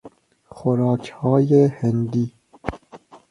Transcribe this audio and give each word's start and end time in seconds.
خوراکهای 0.49 1.65
هندی 1.81 2.33